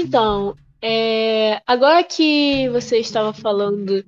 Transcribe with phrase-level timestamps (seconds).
[0.00, 4.04] Então, é, agora que você estava falando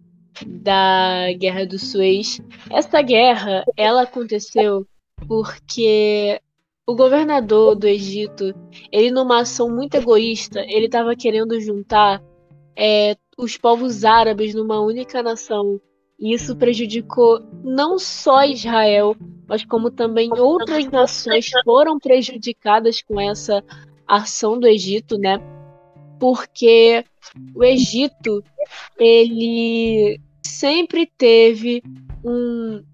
[0.46, 2.40] da Guerra do Suez,
[2.70, 4.86] essa guerra ela aconteceu
[5.26, 6.40] porque
[6.86, 8.54] o governador do Egito,
[8.92, 12.22] ele numa ação muito egoísta, ele estava querendo juntar
[12.76, 15.80] é, os povos árabes numa única nação.
[16.20, 19.16] E isso prejudicou não só Israel,
[19.48, 23.60] mas como também outras nações foram prejudicadas com essa
[24.06, 25.40] ação do Egito, né?
[26.20, 27.04] Porque
[27.54, 28.44] o Egito,
[28.98, 31.82] ele sempre teve
[32.24, 32.84] um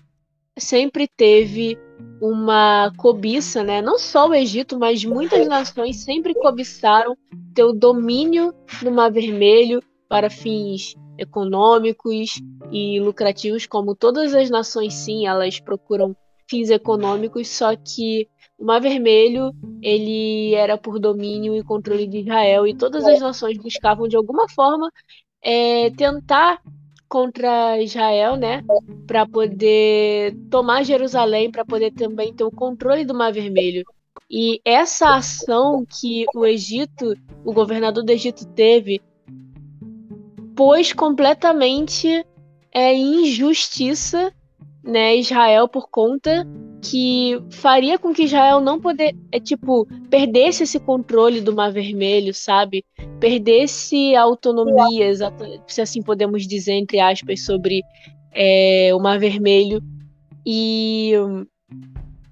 [0.58, 1.78] sempre teve
[2.20, 3.82] uma cobiça, né?
[3.82, 7.16] Não só o Egito, mas muitas nações sempre cobiçaram
[7.54, 14.94] ter o domínio no Mar Vermelho para fins econômicos e lucrativos, como todas as nações,
[14.94, 16.16] sim, elas procuram
[16.48, 18.28] fins econômicos, só que
[18.58, 19.52] o Mar Vermelho
[19.82, 24.48] ele era por domínio e controle de Israel e todas as nações buscavam de alguma
[24.48, 24.90] forma
[25.42, 26.60] é, tentar
[27.08, 28.64] contra Israel, né,
[29.06, 33.84] para poder tomar Jerusalém, para poder também ter o controle do Mar Vermelho.
[34.28, 39.00] E essa ação que o Egito, o governador do Egito teve,
[40.56, 42.26] pôs completamente
[42.72, 44.32] é, injustiça
[44.82, 46.46] né, Israel por conta
[46.90, 52.32] que faria com que Israel não poder, é tipo, perdesse esse controle do Mar Vermelho,
[52.32, 52.84] sabe?
[53.18, 55.12] Perdesse a autonomia,
[55.66, 57.82] se assim podemos dizer entre aspas, sobre
[58.32, 59.82] é, o Mar Vermelho
[60.44, 61.12] e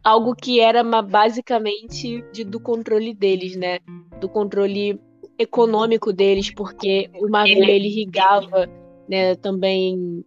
[0.03, 3.79] algo que era basicamente de, do controle deles, né?
[4.21, 5.01] Do controle
[5.39, 8.69] econômico deles, porque o Mar Vermelho irrigava,
[9.09, 10.25] né, também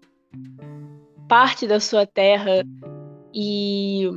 [1.29, 2.63] parte da sua terra
[3.33, 4.09] e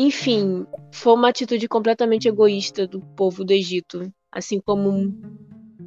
[0.00, 5.12] enfim, foi uma atitude completamente egoísta do povo do Egito, assim como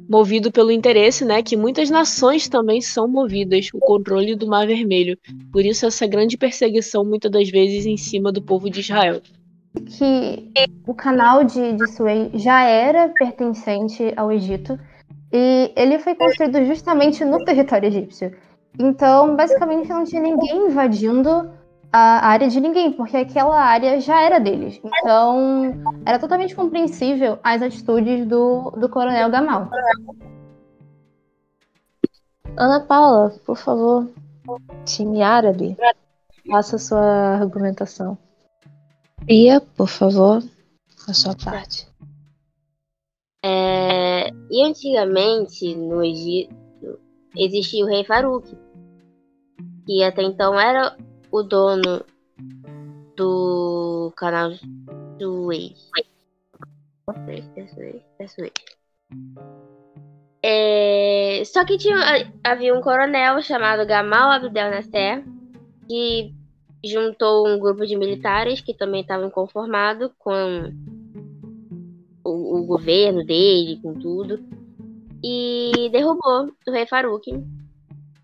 [0.06, 5.16] movido pelo interesse, né, que muitas nações também são movidas, o controle do Mar Vermelho.
[5.50, 9.22] Por isso essa grande perseguição muitas das vezes em cima do povo de Israel.
[9.96, 10.50] Que
[10.86, 14.78] o canal de, de Suez já era pertencente ao Egito
[15.32, 18.30] e ele foi construído justamente no território egípcio.
[18.78, 21.50] Então, basicamente, não tinha ninguém invadindo
[21.92, 24.80] a área de ninguém, porque aquela área já era deles.
[24.82, 25.74] Então,
[26.06, 29.68] era totalmente compreensível as atitudes do, do Coronel Gamal.
[32.56, 34.08] Ana Paula, por favor,
[34.86, 35.76] time árabe,
[36.50, 38.16] faça sua argumentação.
[39.26, 40.42] Pia, por favor,
[41.06, 41.86] a sua parte.
[43.44, 46.98] É, e antigamente, no Egito,
[47.36, 48.56] existia o rei Farouk,
[49.86, 50.96] que até então era
[51.32, 52.04] o dono
[53.16, 54.52] do canal
[58.28, 58.54] Suez.
[60.44, 61.96] É, só que tinha,
[62.44, 65.24] havia um coronel chamado Gamal Abdel Nasser
[65.88, 66.34] que
[66.84, 70.72] juntou um grupo de militares que também estavam conformados com
[72.24, 74.40] o, o governo dele, com tudo
[75.22, 77.30] e derrubou o rei Farouk.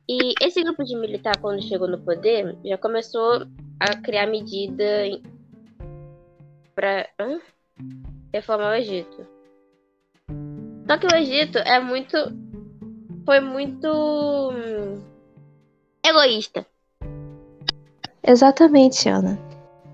[0.09, 3.47] E esse grupo de militar, quando chegou no poder, já começou
[3.79, 4.85] a criar medida
[6.75, 7.07] para
[8.33, 9.27] reformar o Egito.
[10.87, 12.17] Só que o Egito é muito.
[13.27, 13.89] Foi muito.
[14.51, 15.03] Hum,
[16.03, 16.65] egoísta.
[18.23, 19.39] Exatamente, Ana.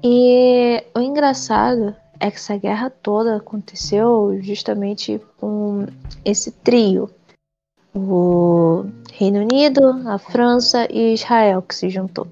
[0.02, 5.86] E o engraçado é que essa guerra toda aconteceu justamente com
[6.24, 7.10] esse trio.
[7.94, 12.26] O Reino Unido, a França e Israel que se juntou.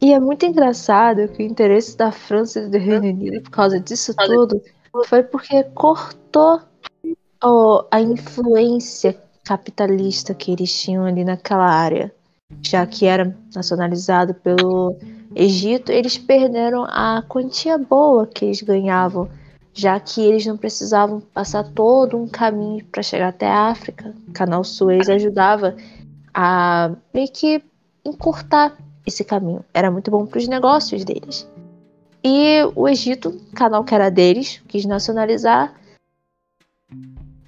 [0.00, 3.80] E é muito engraçado que o interesse da França e do Reino Unido por causa
[3.80, 4.60] disso tudo
[5.06, 6.60] foi porque cortou
[7.42, 12.14] oh, a influência capitalista que eles tinham ali naquela área,
[12.62, 14.96] já que era nacionalizado pelo
[15.34, 19.28] Egito, eles perderam a quantia boa que eles ganhavam,
[19.80, 24.14] já que eles não precisavam passar todo um caminho para chegar até a África.
[24.28, 25.74] O canal Suez ajudava
[26.34, 27.62] a meio que
[28.04, 29.64] encurtar esse caminho.
[29.72, 31.48] Era muito bom para os negócios deles.
[32.22, 35.74] E o Egito, canal que era deles, quis nacionalizar.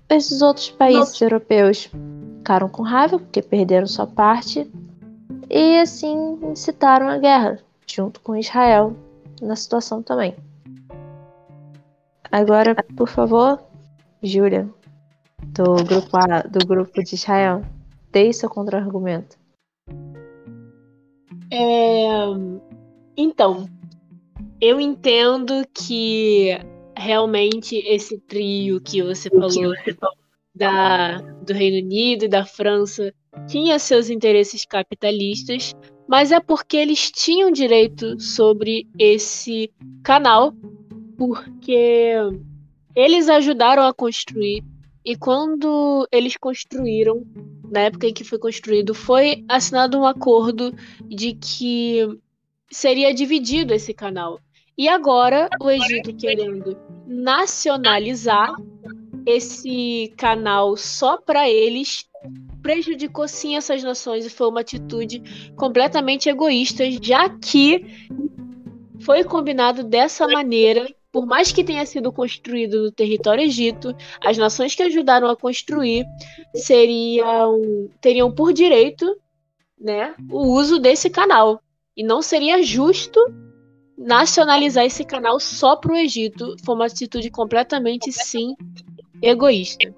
[0.08, 1.24] Esses outros países Nossa.
[1.24, 1.90] europeus
[2.38, 4.70] ficaram com raiva porque perderam sua parte
[5.50, 8.96] e assim incitaram a guerra junto com Israel
[9.42, 10.34] na situação também.
[12.32, 13.62] Agora, por favor,
[14.22, 14.66] Júlia,
[15.48, 17.62] do grupo A, do grupo de Israel,
[18.10, 19.36] dê seu contra-argumento.
[21.52, 22.08] É...
[23.14, 23.68] Então,
[24.58, 26.58] eu entendo que
[26.96, 29.74] realmente esse trio que você falou
[30.54, 33.12] da, do Reino Unido e da França
[33.46, 35.74] tinha seus interesses capitalistas,
[36.08, 39.70] mas é porque eles tinham direito sobre esse
[40.02, 40.54] canal,
[41.26, 42.16] porque
[42.96, 44.64] eles ajudaram a construir
[45.04, 47.24] e quando eles construíram,
[47.70, 50.74] na época em que foi construído, foi assinado um acordo
[51.06, 52.00] de que
[52.72, 54.40] seria dividido esse canal.
[54.76, 56.76] E agora o Egito querendo
[57.06, 58.52] nacionalizar
[59.24, 62.04] esse canal só para eles
[62.62, 65.22] prejudicou sim essas nações e foi uma atitude
[65.56, 67.86] completamente egoísta, já que
[69.00, 70.88] foi combinado dessa maneira
[71.22, 76.04] por mais que tenha sido construído no território egito, as nações que ajudaram a construir
[76.52, 79.06] seriam teriam por direito,
[79.80, 81.62] né, o uso desse canal.
[81.96, 83.20] E não seria justo
[83.96, 86.56] nacionalizar esse canal só para o Egito.
[86.64, 88.56] Foi uma atitude completamente, sim,
[89.22, 89.94] egoísta.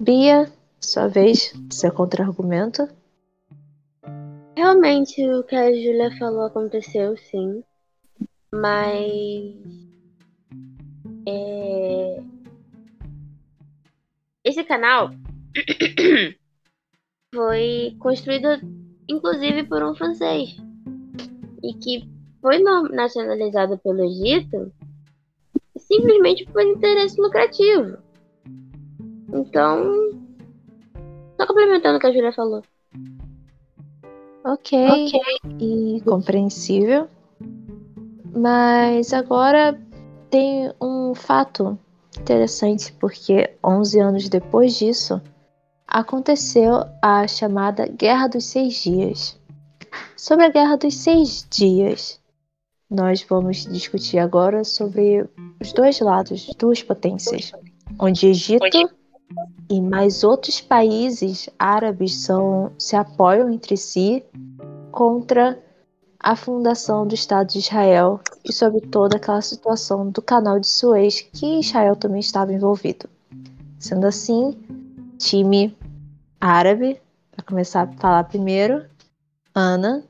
[0.00, 0.50] Bia,
[0.80, 2.88] sua vez, seu contra-argumento.
[4.56, 7.62] Realmente, o que a Júlia falou aconteceu, sim.
[8.54, 9.54] Mas.
[11.26, 12.22] É...
[14.44, 15.10] Esse canal
[17.34, 18.48] foi construído,
[19.08, 20.56] inclusive, por um francês.
[21.62, 22.08] E que
[22.40, 24.72] foi nacionalizado pelo Egito
[25.92, 27.98] simplesmente por interesse lucrativo.
[29.32, 30.12] Então.
[31.38, 32.62] Só complementando o que a Julia falou.
[34.44, 34.88] Ok.
[34.88, 35.20] Ok.
[35.60, 37.08] E compreensível.
[38.34, 39.78] Mas agora
[40.30, 41.78] tem um fato
[42.18, 45.20] interessante, porque 11 anos depois disso,
[45.86, 49.38] aconteceu a chamada Guerra dos Seis Dias.
[50.16, 52.18] Sobre a Guerra dos Seis Dias,
[52.90, 55.28] nós vamos discutir agora sobre
[55.60, 57.52] os dois lados, duas potências,
[57.98, 58.64] onde Egito
[59.70, 64.24] e mais outros países árabes são, se apoiam entre si
[64.90, 65.58] contra
[66.22, 71.20] a fundação do Estado de Israel e sobre toda aquela situação do canal de Suez
[71.20, 73.08] que Israel também estava envolvido.
[73.78, 74.56] Sendo assim,
[75.18, 75.76] time
[76.40, 77.00] árabe,
[77.32, 78.84] para começar a falar primeiro,
[79.52, 80.04] Ana,